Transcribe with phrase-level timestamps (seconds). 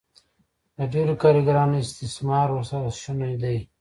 [0.77, 3.57] د ډېرو کارګرانو استثمار ورسره شونی دی